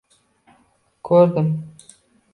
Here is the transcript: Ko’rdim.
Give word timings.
Ko’rdim. 1.09 1.55